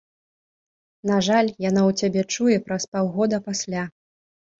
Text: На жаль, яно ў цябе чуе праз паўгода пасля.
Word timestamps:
На 1.09 1.17
жаль, 1.27 1.51
яно 1.69 1.81
ў 1.89 1.99
цябе 1.99 2.21
чуе 2.37 2.57
праз 2.71 2.83
паўгода 2.95 3.37
пасля. 3.51 3.83